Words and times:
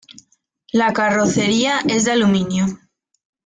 La 0.73 0.93
carrocería 0.93 1.79
es 1.87 2.05
de 2.05 2.11
aluminio. 2.13 2.65